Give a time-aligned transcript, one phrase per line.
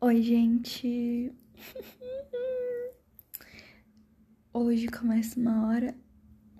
[0.00, 1.34] Oi, gente.
[4.52, 5.92] Hoje começa uma hora.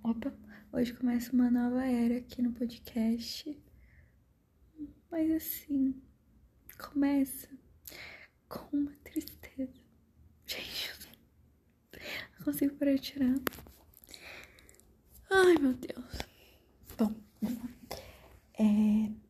[0.02, 0.36] Opa!
[0.72, 3.56] Hoje começa uma nova era aqui no podcast.
[5.08, 6.02] Mas assim,
[6.80, 7.48] começa
[8.48, 9.72] com uma tristeza.
[10.44, 11.08] Gente,
[12.38, 13.34] não consigo parar de tirar.
[15.30, 16.18] Ai, meu Deus.
[16.98, 17.14] Bom,
[18.58, 19.27] é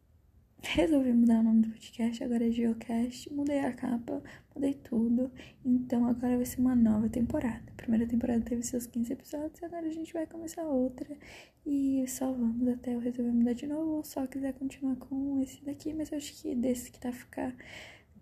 [0.75, 3.32] resolvi mudar o nome do podcast, agora é Geocast.
[3.32, 4.23] Mudei a capa,
[4.55, 5.30] mudei tudo.
[5.65, 7.62] Então agora vai ser uma nova temporada.
[7.69, 11.16] A primeira temporada teve seus 15 episódios, agora a gente vai começar outra.
[11.65, 15.65] E só vamos até eu resolver mudar de novo, ou só quiser continuar com esse
[15.65, 15.95] daqui.
[15.95, 17.55] Mas eu acho que desse que tá ficar.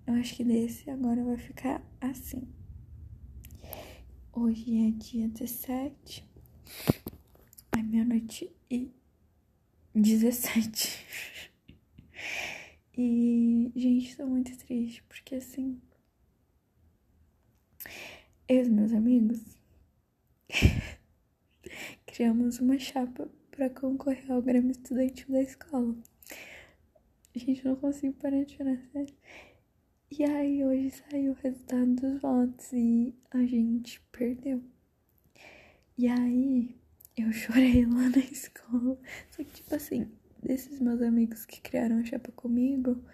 [0.07, 2.47] Eu acho que desse agora vai ficar assim.
[4.33, 6.25] Hoje é dia 17.
[7.77, 8.93] É meia-noite e
[9.95, 11.05] 17.
[12.97, 15.81] E, gente, tô muito triste, porque assim.
[18.49, 19.59] Eu e os meus amigos
[22.07, 25.97] criamos uma chapa para concorrer ao Grêmio Estudantil da escola.
[27.35, 29.15] Gente não consigo parar de chorar, sério.
[30.11, 34.63] E aí, hoje saiu o resultado dos votos e a gente perdeu.
[35.99, 36.77] E aí,
[37.17, 38.99] eu chorei lá na escola.
[39.31, 40.11] Só que, tipo assim,
[40.47, 43.05] desses meus amigos que criaram a chapa comigo,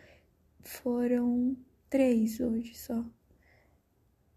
[0.60, 1.56] foram
[1.88, 3.04] três hoje só.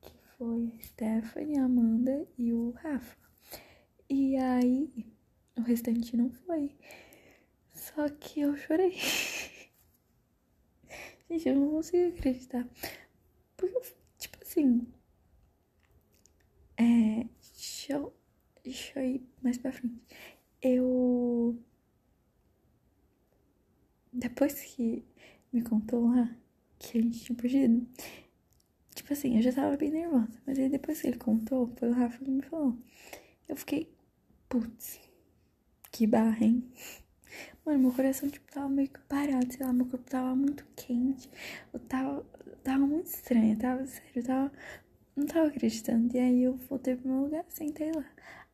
[0.02, 3.18] Que foi a Stephanie, a Amanda e o Rafa.
[4.10, 5.06] E aí,
[5.58, 6.76] o restante não foi.
[7.74, 8.94] Só que eu chorei.
[11.30, 12.68] Gente, eu não consigo acreditar.
[13.58, 14.88] Porque, tipo assim.
[16.78, 17.28] É.
[17.86, 18.16] Deixa eu,
[18.64, 20.02] deixa eu ir mais pra frente.
[20.62, 21.60] Eu
[24.16, 25.06] depois que
[25.52, 26.36] me contou lá
[26.80, 27.88] que a gente tinha perdido,
[28.94, 30.42] tipo assim, eu já tava bem nervosa.
[30.46, 32.78] Mas aí depois que ele contou, foi o Rafa que me falou.
[33.48, 33.94] Eu fiquei,
[34.50, 35.00] putz,
[35.92, 36.64] que barra, hein?
[37.66, 41.30] Mano, meu coração, tipo, tava meio que parado, sei lá, meu corpo tava muito quente.
[41.74, 42.26] Eu tava,
[42.64, 44.52] tava muito estranha, tava, sério, eu tava,
[45.16, 46.16] não tava acreditando.
[46.16, 48.06] E aí eu voltei pro meu lugar, sentei lá.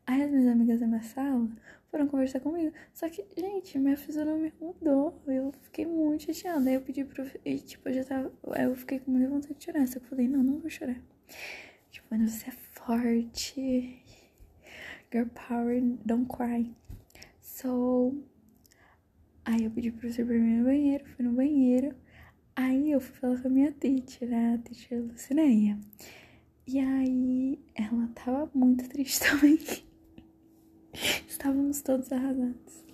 [0.08, 1.50] Aí as minhas amigas da minha sala
[1.92, 2.74] foram conversar comigo.
[2.94, 5.22] Só que, gente, minha fisionomia mudou.
[5.28, 6.70] Eu fiquei muito chateada.
[6.70, 7.30] Aí eu pedi pro.
[7.44, 8.32] E, tipo, eu já tava.
[8.58, 9.86] Eu fiquei com muita vontade de chorar.
[9.88, 11.00] Só que eu falei, não, não vou chorar.
[11.92, 14.04] Tipo, mano, você é forte.
[15.12, 16.74] Girl power, don't cry.
[17.42, 18.24] So.
[19.44, 21.94] Aí eu pedi pro professor pra mim no banheiro, fui no banheiro.
[22.56, 25.80] Aí eu fui falar com a minha teacher, a teacher Lucineia.
[26.68, 29.58] E aí ela tava muito triste também.
[31.42, 32.86] Estávamos todos arrasados.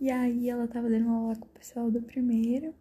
[0.00, 2.72] E aí ela tava dando aula com o pessoal do primeiro.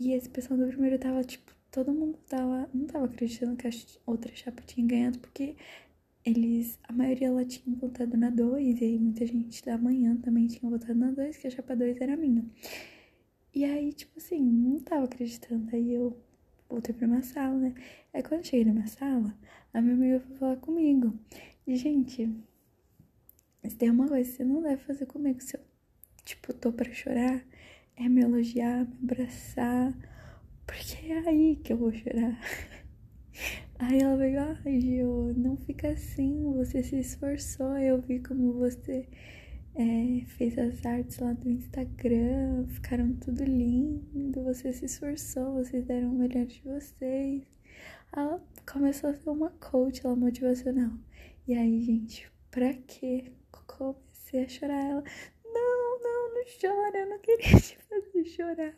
[0.00, 2.66] E esse pessoal do primeiro tava, tipo, todo mundo tava.
[2.72, 3.70] Não tava acreditando que a
[4.06, 5.54] outra chapa tinha ganhado, porque
[6.24, 6.78] eles.
[6.88, 8.80] A maioria lá tinha votado na 2.
[8.80, 12.00] E aí muita gente da manhã também tinha votado na 2, que a chapa 2
[12.00, 12.42] era minha.
[13.54, 15.68] E aí, tipo assim, não tava acreditando.
[15.76, 16.16] Aí eu
[16.70, 17.74] voltei pra minha sala, né?
[18.14, 19.36] Aí quando eu cheguei na minha sala,
[19.74, 21.12] a minha amiga foi falar comigo.
[21.66, 22.30] E, gente,
[23.66, 25.60] se tem uma coisa que você não deve fazer comigo, se eu,
[26.24, 27.44] tipo, tô pra chorar,
[27.96, 29.94] é me elogiar, me abraçar,
[30.66, 32.38] porque é aí que eu vou chorar.
[33.80, 39.06] Aí ela veio, ai, Gil, não fica assim, você se esforçou, eu vi como você
[39.76, 46.10] é, fez as artes lá do Instagram, ficaram tudo lindo, você se esforçou, vocês deram
[46.10, 47.44] o melhor de vocês.
[48.12, 50.90] Ela começou a ser uma coach, ela motivacional.
[51.46, 53.30] E aí, gente, pra quê?
[53.68, 54.84] Comecei a chorar.
[54.84, 55.04] Ela,
[55.44, 58.74] não, não, não chora, eu não queria te fazer chorar.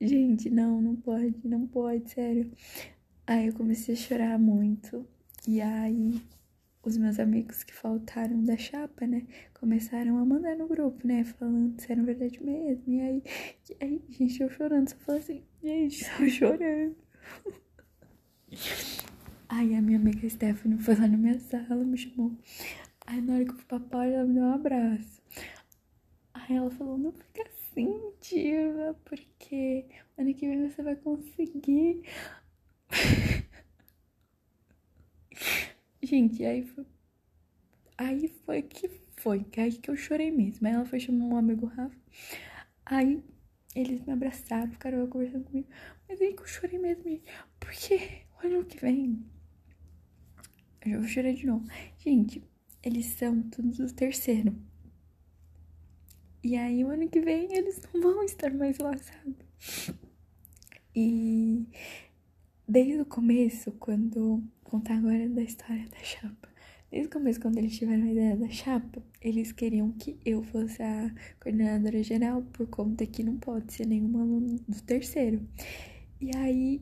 [0.00, 2.50] Gente, não, não pode, não pode, sério.
[3.26, 5.06] Aí eu comecei a chorar muito.
[5.46, 6.20] E aí
[6.82, 11.78] os meus amigos que faltaram da chapa, né, começaram a mandar no grupo, né, falando
[11.80, 12.82] se era verdade mesmo.
[12.86, 13.22] E aí,
[13.68, 16.96] e aí gente, eu chorando, só falei assim, gente, tô chorando.
[19.48, 22.32] Aí a minha amiga Stephanie foi lá na minha sala, me chamou.
[23.08, 25.22] Aí na hora que eu fui pra porta, ela me deu um abraço.
[26.34, 29.86] Aí ela falou, não fica assim, diva, porque
[30.18, 32.02] ano que vem você vai conseguir.
[36.02, 36.84] Gente, aí foi.
[37.96, 40.66] Aí foi que foi, que aí que eu chorei mesmo.
[40.66, 41.96] Aí ela foi chamando um amigo Rafa.
[42.84, 43.24] Aí
[43.74, 45.68] eles me abraçaram, ficaram conversando comigo.
[46.06, 47.24] Mas aí que eu chorei mesmo, gente.
[47.58, 49.24] Porque ano que vem.
[50.84, 51.66] Eu vou chorar de novo.
[51.98, 52.42] Gente,
[52.82, 54.54] eles são todos do terceiro.
[56.42, 59.36] E aí, o ano que vem, eles não vão estar mais lá, sabe?
[60.94, 61.66] E
[62.66, 66.48] desde o começo, quando contar agora da história da chapa.
[66.90, 70.82] Desde o começo, quando eles tiveram a ideia da chapa, eles queriam que eu fosse
[70.82, 75.46] a coordenadora geral, por conta que não pode ser nenhum aluno do terceiro.
[76.20, 76.80] E aí,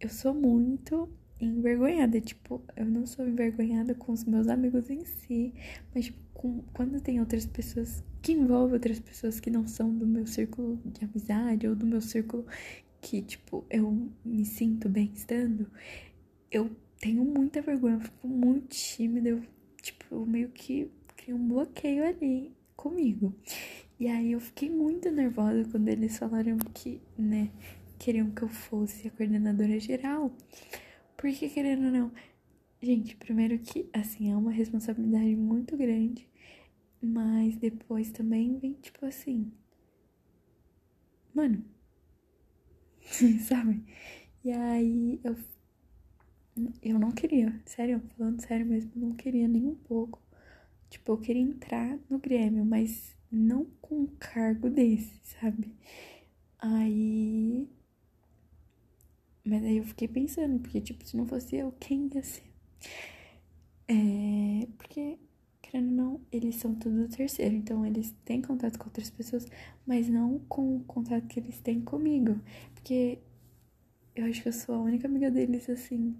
[0.00, 1.08] eu sou muito
[1.40, 2.20] envergonhada.
[2.20, 5.54] Tipo, eu não sou envergonhada com os meus amigos em si,
[5.94, 10.06] mas tipo, com, quando tem outras pessoas que envolvem outras pessoas que não são do
[10.06, 12.44] meu círculo de amizade ou do meu círculo
[13.00, 15.70] que, tipo, eu me sinto bem estando,
[16.50, 19.42] eu tenho muita vergonha, eu fico muito tímida, eu,
[19.80, 23.34] tipo, eu meio que crio um bloqueio ali comigo.
[23.98, 27.50] E aí eu fiquei muito nervosa quando eles falaram que, né,
[27.98, 30.30] queriam que eu fosse a coordenadora geral.
[31.16, 32.12] Porque, querendo ou não,
[32.82, 36.28] gente, primeiro que, assim, é uma responsabilidade muito grande,
[37.02, 39.52] mas depois também vem, tipo assim,
[41.34, 41.62] mano,
[43.48, 43.82] sabe?
[44.44, 45.36] E aí eu,
[46.82, 50.20] eu não queria, sério, falando sério mesmo, não queria nem um pouco.
[50.90, 55.74] Tipo, eu queria entrar no Grêmio, mas não com um cargo desse, sabe?
[56.58, 57.68] Aí
[59.46, 62.42] mas aí eu fiquei pensando, porque, tipo, se não fosse eu, quem ia ser?
[63.88, 65.18] É, porque,
[65.62, 69.46] querendo ou não, eles são tudo terceiro, então eles têm contato com outras pessoas,
[69.86, 72.40] mas não com o contato que eles têm comigo.
[72.74, 73.18] Porque
[74.14, 76.16] eu acho que eu sou a única amiga deles, assim,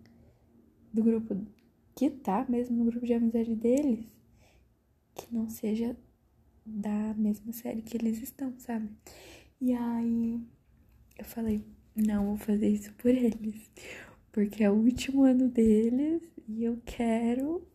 [0.93, 1.37] do grupo
[1.95, 4.07] que tá mesmo no grupo de amizade deles,
[5.15, 5.97] que não seja
[6.65, 8.91] da mesma série que eles estão, sabe?
[9.61, 10.41] E aí
[11.19, 11.65] eu falei,
[11.97, 13.71] não vou fazer isso por eles,
[14.33, 17.67] porque é o último ano deles e eu quero.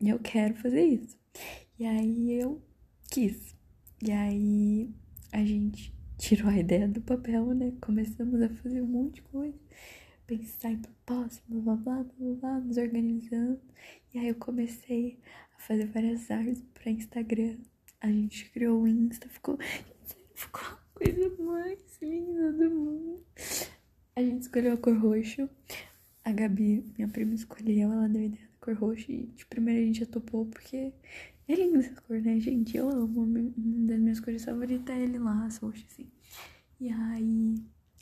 [0.00, 1.16] Eu quero fazer isso.
[1.78, 2.62] E aí eu
[3.10, 3.54] quis.
[4.02, 4.90] E aí
[5.32, 7.72] a gente tirou a ideia do papel, né?
[7.80, 9.58] Começamos a fazer um monte de coisa,
[10.26, 13.60] pensar em propósito, blá blá blá blá, blá nos organizando.
[14.12, 15.18] E aí eu comecei
[15.56, 17.56] a fazer várias artes para Instagram.
[18.00, 19.58] A gente criou o Insta, ficou.
[20.34, 23.24] Ficou coisa mais linda do mundo.
[24.16, 25.48] A gente escolheu a cor roxo.
[26.24, 29.10] A Gabi, minha prima, escolheu, ela deu ideia da cor roxo.
[29.10, 30.92] E de primeira a gente já topou, porque
[31.48, 32.76] é linda essa cor, né, gente?
[32.76, 33.22] Eu amo.
[33.22, 36.08] Uma das minhas cores favoritas é ele lá, roxo, assim.
[36.80, 37.54] E aí,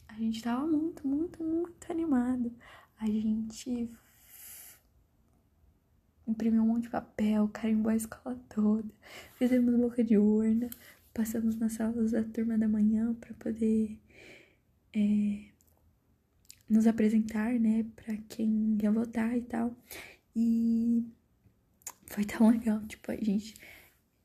[0.08, 2.52] a gente tava muito, muito, muito animado.
[2.98, 3.90] A gente
[6.26, 8.88] imprimiu um monte de papel, carimbou a escola toda,
[9.34, 10.70] fizemos boca de urna,
[11.12, 13.98] passamos nas salas da turma da manhã para poder
[14.94, 15.44] é,
[16.68, 19.76] nos apresentar, né, para quem ia votar e tal.
[20.34, 21.04] E
[22.06, 23.54] foi tão legal, tipo, a gente,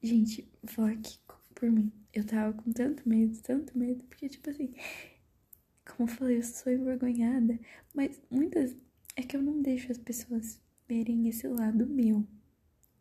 [0.01, 1.19] gente, vote
[1.54, 1.92] por mim.
[2.13, 4.74] Eu tava com tanto medo, tanto medo, porque, tipo assim,
[5.86, 7.60] como eu falei, eu sou envergonhada,
[7.94, 8.75] mas muitas
[9.16, 12.25] é que eu não deixo as pessoas verem esse lado meu,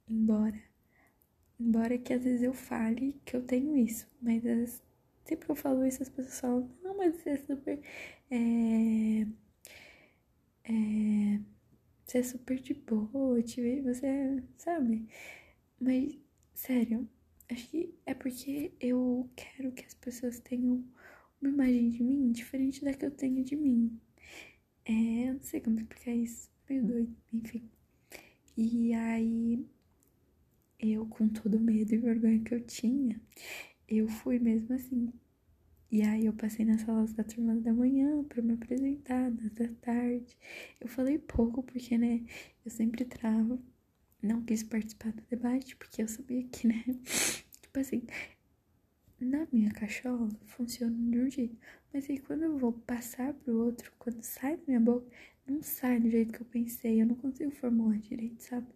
[0.09, 0.61] embora
[1.59, 4.43] Embora que às vezes eu fale que eu tenho isso, mas
[5.25, 7.81] sempre que eu falo isso, as pessoas falam, não, mas você é super.
[8.31, 9.27] É,
[10.65, 11.41] é,
[12.05, 15.09] você é super de boa, te, você sabe?
[15.81, 16.19] Mas,
[16.55, 17.09] sério,
[17.51, 20.85] acho que é porque eu quero que as pessoas tenham
[21.43, 24.01] uma imagem de mim diferente da que eu tenho de mim.
[24.85, 27.71] É, não sei como explicar isso, meio doido, enfim.
[28.57, 29.67] E aí
[30.79, 33.21] eu, com todo o medo e vergonha que eu tinha,
[33.89, 35.13] eu fui mesmo assim.
[35.91, 39.69] E aí eu passei nas salas da turma da manhã para me apresentar, nas da
[39.81, 40.37] tarde.
[40.81, 42.25] Eu falei pouco porque, né,
[42.65, 43.63] eu sempre travo.
[44.23, 46.85] Não quis participar do debate porque eu sabia que, né,
[47.63, 48.03] tipo assim,
[49.21, 51.57] na minha cachola funciona de um jeito.
[51.93, 55.07] Mas aí quando eu vou passar pro outro, quando sai da minha boca,
[55.47, 58.67] não sai do jeito que eu pensei, eu não consigo formular direito, sabe?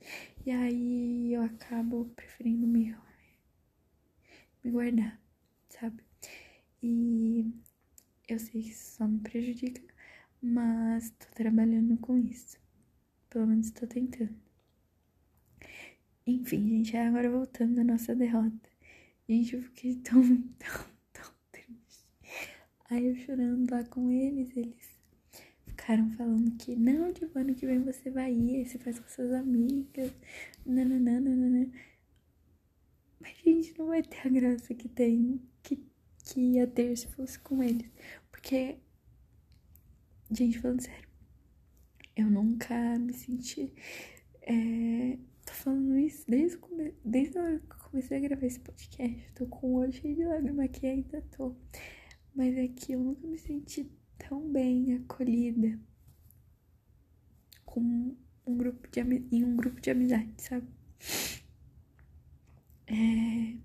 [0.46, 2.96] E aí eu acabo preferindo me,
[4.62, 5.20] me guardar,
[5.68, 6.02] sabe?
[6.82, 7.52] E
[8.28, 9.82] eu sei que isso só me prejudica,
[10.42, 12.58] mas tô trabalhando com isso.
[13.28, 14.34] Pelo menos tô tentando.
[16.26, 18.70] Enfim, gente, agora voltando à nossa derrota.
[19.28, 20.22] Gente, eu fiquei tão,
[20.58, 22.06] tão, tão triste.
[22.88, 24.89] Aí eu chorando lá com eles, eles
[25.90, 29.32] ficaram falando que não, tipo, ano que vem você vai ir, você faz com suas
[29.32, 30.12] amigas,
[30.64, 31.68] nananana.
[33.18, 35.84] Mas, gente, não vai ter a graça que tem, que,
[36.24, 37.90] que ia ter se fosse com eles.
[38.30, 38.76] Porque,
[40.30, 41.08] gente, falando sério,
[42.14, 43.74] eu nunca me senti.
[44.42, 46.58] É, tô falando isso desde,
[47.04, 49.32] desde a hora que eu comecei a gravar esse podcast.
[49.34, 51.56] Tô com o olho cheio de lágrimas aqui, ainda tô.
[52.32, 53.90] Mas é que eu nunca me senti
[54.28, 55.78] tão bem acolhida
[57.64, 60.66] com um grupo de, em um grupo de amizade, sabe?
[62.86, 63.56] É,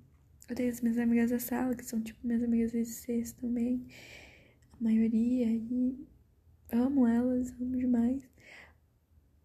[0.49, 3.87] eu tenho as minhas amigas da sala, que são tipo minhas amigas de sexto também,
[4.73, 6.07] a maioria, e
[6.71, 8.27] amo elas, amo demais.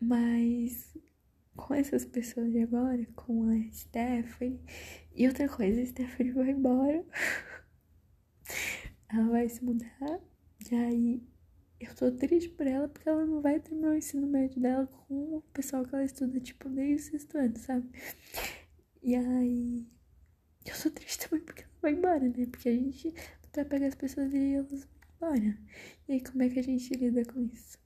[0.01, 0.95] Mas
[1.57, 4.61] com essas pessoas de agora, com a Stephanie,
[5.15, 7.05] e outra coisa, a Stephanie vai embora.
[9.09, 10.21] ela vai se mudar,
[10.71, 11.23] e aí
[11.81, 15.37] eu tô triste por ela porque ela não vai terminar o ensino médio dela com
[15.37, 17.89] o pessoal que ela estuda, tipo, desde o sexto ano, sabe?
[19.03, 19.87] E aí.
[20.67, 22.47] Eu sou triste também porque ela vai embora, né?
[22.47, 23.15] Porque a gente
[23.55, 24.87] vai pegar as pessoas e elas
[25.21, 25.59] vão embora.
[26.07, 27.79] E aí, como é que a gente lida com isso?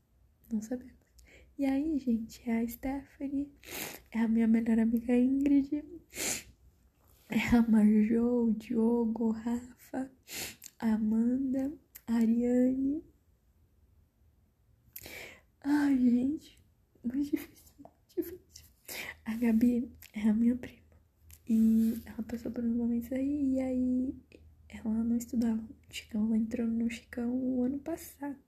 [0.52, 0.95] Não sabemos.
[1.57, 3.49] E aí, gente, é a Stephanie,
[4.11, 5.85] é a minha melhor amiga Ingrid,
[7.28, 10.11] é a Marjô, o Diogo, o Rafa,
[10.81, 11.73] a Amanda,
[12.08, 13.02] Ariane.
[15.62, 16.58] Ai, gente,
[17.02, 18.40] muito difícil, muito difícil.
[19.25, 20.82] A Gabi é a minha prima.
[21.49, 24.14] E ela passou por uns momentos aí, e aí
[24.68, 28.38] ela não estudava no Chicão, ela entrou no Chicão o ano passado.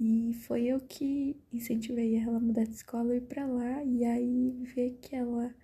[0.00, 4.04] E foi eu que incentivei ela a mudar de escola e ir pra lá, e
[4.04, 5.54] aí ver que ela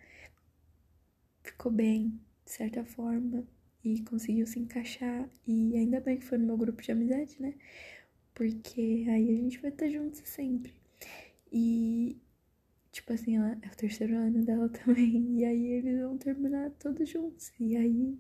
[1.43, 3.47] ficou bem, de certa forma,
[3.85, 5.29] e conseguiu se encaixar.
[5.47, 7.55] E ainda bem que foi no meu grupo de amizade, né?
[8.35, 10.73] Porque aí a gente vai estar juntos sempre.
[11.53, 12.17] E
[12.93, 15.41] Tipo assim, ela é o terceiro ano dela também.
[15.41, 17.51] E aí eles vão terminar todos juntos.
[17.59, 18.19] E aí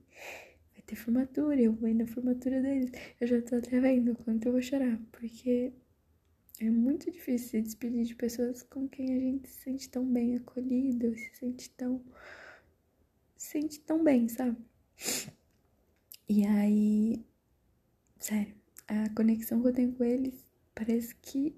[0.72, 1.60] vai ter formatura.
[1.60, 2.90] Eu vou ir na formatura deles.
[3.20, 4.98] Eu já tô até vendo quanto eu vou chorar.
[5.12, 5.72] Porque
[6.60, 10.36] é muito difícil se despedir de pessoas com quem a gente se sente tão bem
[10.36, 12.02] acolhido, se sente tão.
[13.36, 14.56] Se sente tão bem, sabe?
[16.34, 17.26] E aí.
[18.18, 18.54] Sério,
[18.88, 21.54] a conexão que eu tenho com eles parece que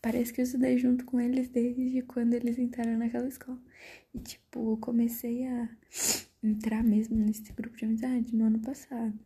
[0.00, 3.60] Parece que eu estudei junto com eles desde quando eles entraram naquela escola.
[4.14, 5.68] E, tipo, eu comecei a
[6.42, 9.18] entrar mesmo nesse grupo de amizade no ano passado.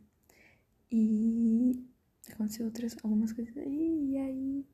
[0.91, 1.85] E
[2.31, 4.13] aconteceu outras, algumas coisas aí.
[4.13, 4.65] E aí,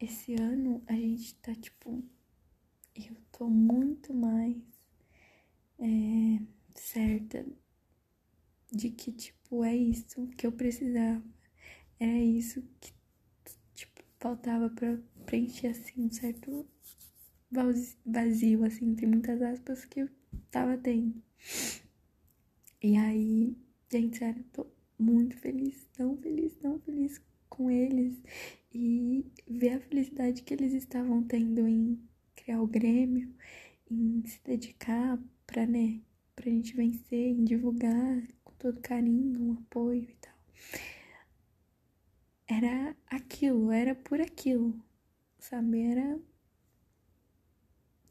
[0.00, 2.02] esse ano a gente tá, tipo,
[2.96, 4.56] eu tô muito mais
[5.78, 6.40] é,
[6.74, 7.44] certa
[8.70, 11.22] de que, tipo, é isso que eu precisava.
[12.00, 12.92] É isso que
[14.24, 16.66] faltava para preencher assim um certo
[18.06, 20.08] vazio, assim, entre muitas aspas, que eu
[20.50, 21.22] tava tendo.
[22.82, 23.54] E aí,
[23.92, 24.66] gente, sério, tô
[24.98, 28.18] muito feliz, tão feliz, tão feliz com eles
[28.72, 32.00] e ver a felicidade que eles estavam tendo em
[32.34, 33.30] criar o Grêmio,
[33.90, 36.00] em se dedicar pra, né,
[36.34, 40.34] pra gente vencer, em divulgar com todo carinho, um apoio e tal
[42.46, 44.78] era aquilo, era por aquilo,
[45.38, 45.82] sabe?
[45.82, 46.20] Era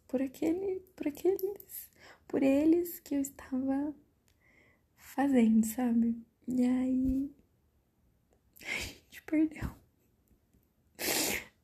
[0.07, 1.89] por aquele, por aqueles,
[2.27, 3.93] por eles que eu estava
[4.97, 6.21] fazendo, sabe?
[6.47, 7.35] E aí
[8.61, 9.69] a gente perdeu.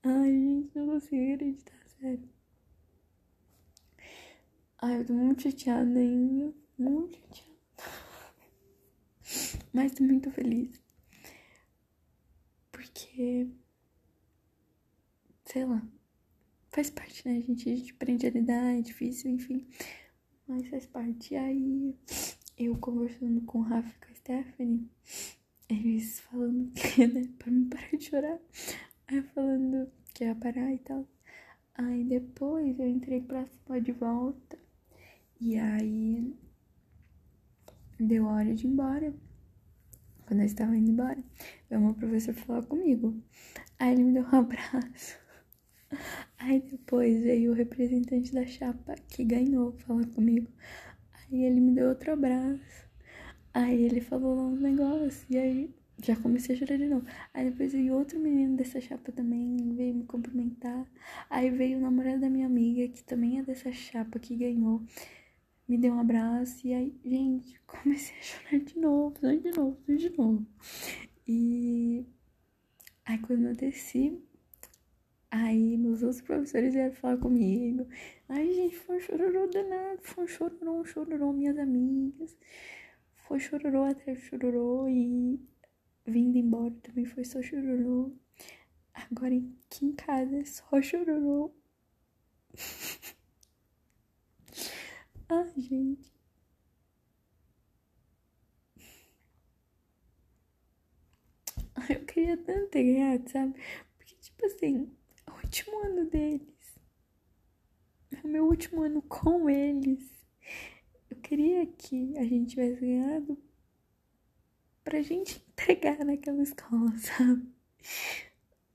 [0.04, 2.39] Ai, gente, não consigo acreditar, sério.
[4.82, 6.54] Ai, eu tô muito chateada ainda.
[6.78, 7.50] Muito chateada.
[9.74, 10.82] Mas tô muito feliz.
[12.72, 13.48] Porque.
[15.46, 15.86] Sei lá.
[16.72, 17.70] Faz parte, né, gente?
[17.70, 19.68] A gente aprende a lidar, é difícil, enfim.
[20.48, 21.34] Mas faz parte.
[21.34, 21.96] E aí,
[22.58, 24.90] eu conversando com o Rafa e com a Stephanie,
[25.68, 28.40] eles falando que, né, pra me parar de chorar.
[29.08, 31.06] Aí falando que ia parar e tal.
[31.74, 34.69] Aí depois eu entrei pra cima de volta.
[35.40, 36.34] E aí
[38.00, 39.14] deu hora de ir embora
[40.30, 41.18] quando eu estava indo embora,
[41.68, 43.20] veio meu professor falar comigo.
[43.80, 45.18] Aí ele me deu um abraço.
[46.38, 50.48] Aí depois veio o representante da chapa que ganhou falar comigo.
[51.12, 52.88] Aí ele me deu outro abraço.
[53.52, 55.26] Aí ele falou lá uns negócios.
[55.32, 57.08] E aí já comecei a chorar de novo.
[57.34, 60.86] Aí depois veio outro menino dessa chapa também, veio me cumprimentar.
[61.28, 64.84] Aí veio o namorado da minha amiga, que também é dessa chapa, que ganhou
[65.70, 70.10] me deu um abraço e aí, gente, comecei a chorar de novo, de novo, de
[70.18, 70.46] novo.
[71.28, 72.06] E
[73.06, 74.20] aí quando eu desci,
[75.30, 77.88] aí meus outros professores vieram falar comigo.
[78.28, 82.36] Aí, gente, foi um chororô danado, foi um chororô, um chororô, minhas amigas.
[83.28, 85.40] Foi chororô até chororô e
[86.06, 88.12] vindo embora também foi só chororô.
[88.94, 91.54] Agora aqui em casa é só chororô.
[95.30, 96.12] Ai, gente.
[101.90, 103.54] eu queria tanto ter ganhado, sabe?
[103.98, 104.92] Porque, tipo assim,
[105.26, 106.80] é o último ano deles.
[108.12, 110.10] É o meu último ano com eles.
[111.10, 113.38] Eu queria que a gente tivesse ganhado
[114.84, 117.48] pra gente entregar naquela escola, sabe?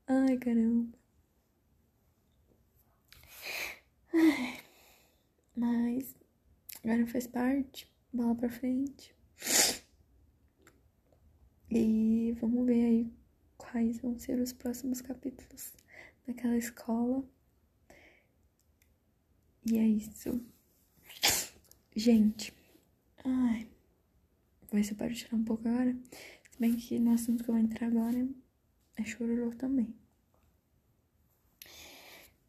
[0.07, 0.97] Ai, caramba.
[4.13, 4.59] Ai,
[5.55, 6.14] mas
[6.85, 9.15] agora faz parte, bola pra frente.
[11.67, 13.13] E vamos ver aí
[13.57, 15.73] quais vão ser os próximos capítulos
[16.27, 17.23] daquela escola.
[19.65, 20.39] E é isso.
[21.95, 22.53] Gente,
[23.23, 23.67] ai,
[24.71, 25.97] vai ser para tirar um pouco agora.
[26.51, 28.29] Se bem que no assunto que eu vou entrar agora
[28.95, 29.91] é chororô também.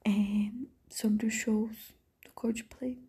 [0.04, 0.52] É
[0.90, 3.05] sobre os shows do Coldplay.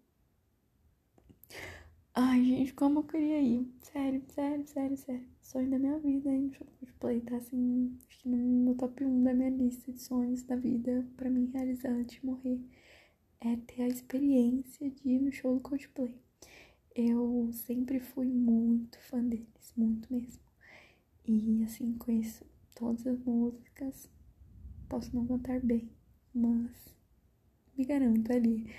[2.20, 3.72] Ai, gente, como eu queria ir.
[3.80, 5.28] Sério, sério, sério, sério.
[5.40, 7.22] Sonho da minha vida no show Coldplay.
[7.22, 11.30] Tá assim, acho que no, top 1 da minha lista de sonhos da vida pra
[11.30, 12.60] mim realizar antes de morrer.
[13.40, 16.16] É ter a experiência de ir no show do Coldplay.
[16.96, 20.42] Eu sempre fui muito fã deles, muito mesmo.
[21.24, 22.44] E assim, conheço
[22.76, 24.10] todas as músicas.
[24.90, 25.88] Posso não cantar bem,
[26.34, 26.96] mas
[27.78, 28.72] me garanto ali.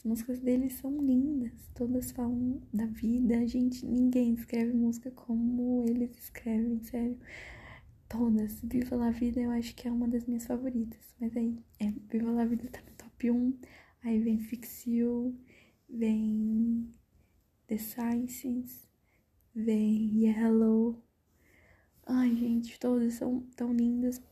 [0.00, 3.46] As músicas deles são lindas, todas falam da vida.
[3.46, 7.18] Gente, ninguém escreve música como eles escrevem, sério.
[8.08, 8.62] Todas.
[8.62, 11.14] Viva la Vida eu acho que é uma das minhas favoritas.
[11.20, 13.58] Mas aí, é, Viva la Vida tá no top 1.
[14.02, 15.38] Aí vem Fix You,
[15.86, 16.90] vem
[17.66, 18.88] The Sciences,
[19.54, 21.04] vem Yellow.
[22.06, 24.22] Ai, gente, todas são tão lindas.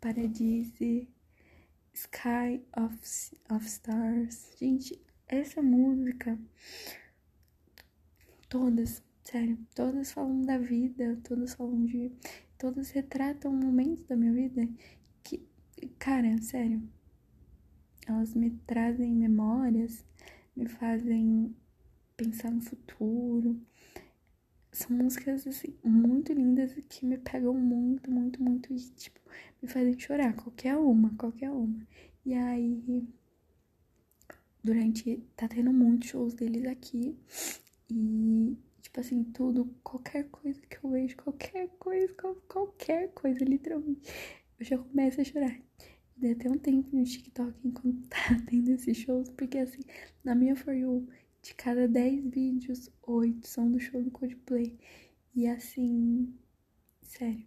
[0.00, 1.08] Paradise,
[1.92, 2.96] Sky of,
[3.50, 4.54] of Stars.
[4.56, 6.38] Gente, essa música,
[8.48, 12.10] todas, sério, todas falam da vida, todas falam de.
[12.58, 14.68] Todas retratam momentos da minha vida
[15.22, 15.46] que,
[15.98, 16.82] cara, sério,
[18.06, 20.04] elas me trazem memórias,
[20.56, 21.54] me fazem
[22.16, 23.60] pensar no futuro.
[24.72, 29.20] São músicas, assim, muito lindas que me pegam muito, muito, muito e, tipo,
[29.62, 30.34] me fazem chorar.
[30.34, 31.86] Qualquer uma, qualquer uma.
[32.24, 33.06] E aí,
[34.68, 35.22] durante.
[35.36, 37.16] Tá tendo muitos shows deles aqui.
[37.90, 42.14] E, tipo assim, tudo, qualquer coisa que eu vejo, qualquer coisa,
[42.48, 44.12] qualquer coisa, literalmente,
[44.58, 45.58] eu já começo a chorar.
[46.16, 49.80] Dei até um tempo no TikTok enquanto tá tendo esses shows, porque assim,
[50.24, 51.08] na minha For You,
[51.42, 54.78] de cada 10 vídeos, 8 são do show do Coldplay.
[55.34, 56.34] E assim,
[57.02, 57.46] sério,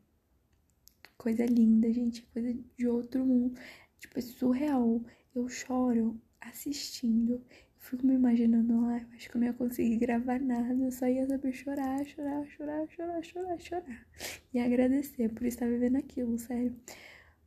[1.18, 3.60] coisa linda, gente, coisa de outro mundo.
[4.00, 5.04] Tipo, é surreal.
[5.36, 7.34] Eu choro assistindo.
[7.36, 7.42] Eu
[7.80, 11.08] fico me imaginando lá, eu acho que eu não ia conseguir gravar nada, eu só
[11.08, 14.08] ia saber chorar, chorar, chorar, chorar, chorar, chorar.
[14.54, 16.76] E agradecer por estar vivendo aquilo, sério.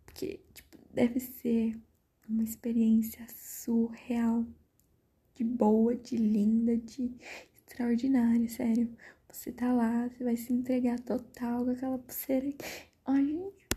[0.04, 1.78] Porque, tipo, deve ser
[2.28, 4.46] uma experiência surreal,
[5.34, 7.12] de boa, de linda, de
[7.56, 8.96] extraordinária, sério.
[9.28, 12.54] Você tá lá, você vai se entregar total com aquela pulseira.
[13.04, 13.68] Ai, gente,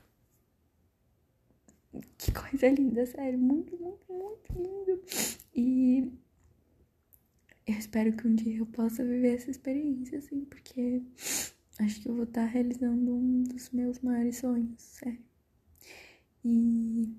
[2.18, 3.40] que coisa linda, sério.
[3.40, 4.07] Muito, muito
[4.58, 5.02] lindo.
[5.56, 6.12] E
[7.66, 11.02] eu espero que um dia eu possa viver essa experiência, assim, porque
[11.80, 15.20] acho que eu vou estar realizando um dos meus maiores sonhos, sério.
[16.44, 17.14] E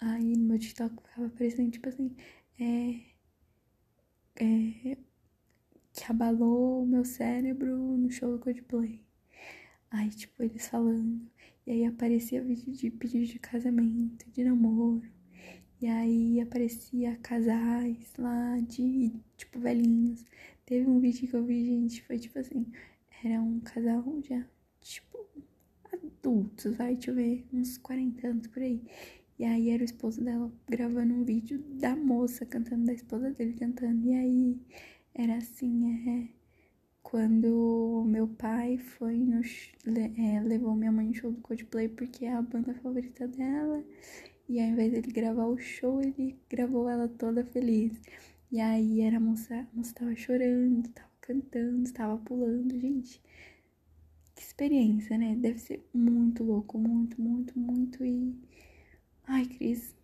[0.00, 2.16] aí no meu TikTok ficava aparecendo, tipo assim,
[2.58, 3.00] é.
[4.36, 4.96] É.
[5.92, 9.02] Que abalou o meu cérebro no show do Coldplay.
[9.90, 11.20] Aí, tipo, eles falando.
[11.66, 15.02] E aí aparecia vídeo de pedido de casamento, de namoro.
[15.80, 20.24] E aí aparecia casais lá de, tipo, velhinhos.
[20.66, 22.66] Teve um vídeo que eu vi, gente, foi tipo assim,
[23.24, 24.44] era um casal já,
[24.80, 25.26] tipo,
[25.92, 28.82] adultos, vai, deixa eu ver, uns 40 anos por aí.
[29.38, 33.54] E aí era o esposo dela gravando um vídeo da moça cantando, da esposa dele
[33.54, 34.06] cantando.
[34.06, 34.60] E aí
[35.14, 36.40] era assim, é
[37.02, 39.40] quando meu pai foi no,
[40.16, 43.82] é, levou minha mãe no show do Coldplay porque é a banda favorita dela.
[44.50, 48.00] E ao invés dele gravar o show, ele gravou ela toda feliz.
[48.50, 53.22] E aí era a moça, a moça tava chorando, tava cantando, tava pulando, gente.
[54.34, 55.36] Que experiência, né?
[55.36, 58.04] Deve ser muito louco, muito, muito, muito.
[58.04, 58.34] E.
[59.28, 59.94] Ai, Cris,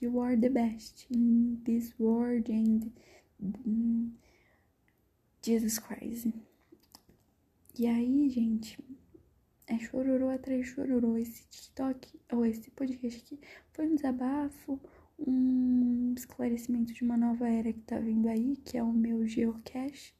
[0.00, 2.90] you are the best in this world and.
[5.42, 6.34] Jesus Christ.
[7.78, 8.80] E aí, gente,
[9.66, 11.16] é chororô atrás chororô.
[11.16, 13.40] Esse TikTok, ou esse podcast aqui,
[13.72, 14.80] foi um desabafo,
[15.18, 20.14] um esclarecimento de uma nova era que tá vindo aí, que é o meu geocache,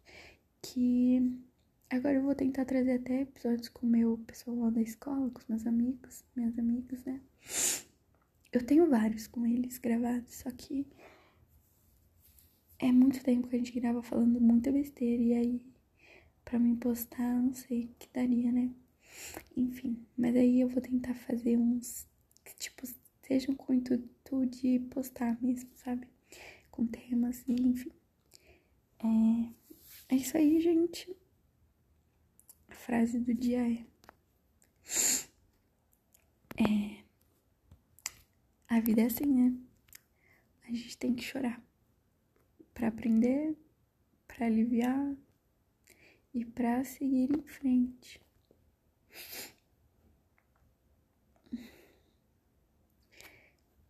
[0.63, 1.45] que
[1.91, 5.39] Agora eu vou tentar trazer até episódios com o meu pessoal lá da escola, com
[5.39, 7.21] os meus amigos, minhas amigas, né?
[8.53, 10.87] Eu tenho vários com eles gravados, só que
[12.81, 15.75] é muito tempo que a gente grava falando muita besteira e aí
[16.45, 18.71] para mim postar, não sei que daria, né?
[19.57, 22.07] Enfim, mas aí eu vou tentar fazer uns
[22.45, 22.87] que tipo
[23.23, 26.07] sejam com o intuito de postar mesmo, sabe?
[26.71, 27.93] Com temas e enfim.
[28.99, 31.15] É, é isso aí, gente.
[32.69, 33.85] A frase do dia é
[36.57, 37.05] É
[38.69, 39.57] a vida é assim, né?
[40.69, 41.63] A gente tem que chorar
[42.73, 43.57] para aprender,
[44.27, 45.17] para aliviar
[46.33, 48.21] e para seguir em frente.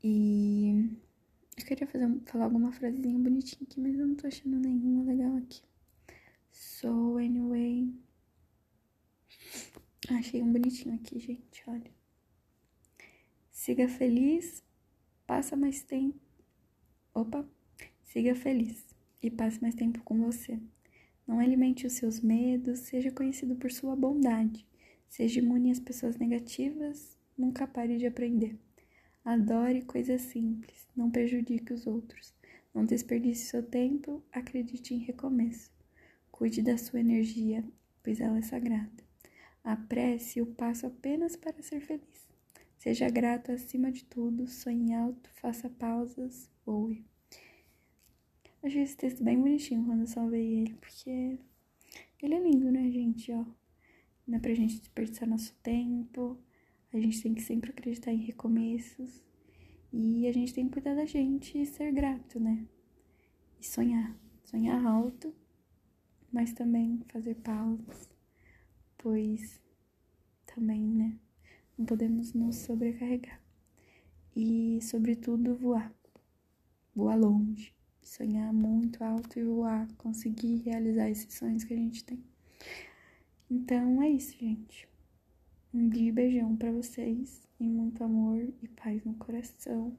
[0.02, 0.98] E
[1.56, 5.34] eu queria fazer, falar alguma frasezinha bonitinha aqui, mas eu não tô achando nenhuma legal
[5.36, 5.62] aqui.
[6.50, 7.90] So, anyway.
[10.10, 11.90] Achei um bonitinho aqui, gente, olha.
[13.50, 14.62] Siga feliz,
[15.26, 16.20] passa mais tempo.
[17.14, 17.48] Opa!
[18.02, 18.84] Siga feliz
[19.22, 20.60] e passe mais tempo com você.
[21.26, 24.66] Não alimente os seus medos, seja conhecido por sua bondade.
[25.14, 28.58] Seja imune às pessoas negativas, nunca pare de aprender.
[29.24, 32.34] Adore coisas simples, não prejudique os outros.
[32.74, 35.70] Não desperdice seu tempo, acredite em recomeço.
[36.32, 37.64] Cuide da sua energia,
[38.02, 39.04] pois ela é sagrada.
[39.62, 42.28] Apresse o passo apenas para ser feliz.
[42.76, 47.06] Seja grato acima de tudo, sonhe alto, faça pausas, voe.
[48.64, 51.38] Achei esse texto bem bonitinho quando eu salvei ele, porque
[52.20, 53.30] ele é lindo, né, gente?
[53.30, 53.44] Ó,
[54.26, 56.38] não é pra gente desperdiçar nosso tempo,
[56.92, 59.22] a gente tem que sempre acreditar em recomeços
[59.92, 62.66] e a gente tem que cuidar da gente e ser grato, né?
[63.60, 65.34] E sonhar, sonhar alto,
[66.32, 68.10] mas também fazer pausas,
[68.98, 69.60] pois
[70.46, 71.18] também, né?
[71.76, 73.40] Não podemos nos sobrecarregar.
[74.36, 75.92] E, sobretudo, voar.
[76.94, 77.72] Voar longe.
[78.02, 79.88] Sonhar muito alto e voar.
[79.96, 82.22] Conseguir realizar esses sonhos que a gente tem.
[83.50, 84.88] Então é isso, gente.
[85.72, 87.42] Um dia beijão para vocês.
[87.60, 89.96] E muito amor e paz no coração.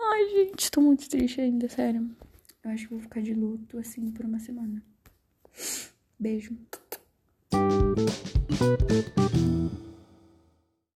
[0.00, 2.14] Ai, gente, tô muito triste ainda, sério.
[2.64, 4.82] Eu acho que vou ficar de luto assim por uma semana.
[6.18, 6.56] Beijo.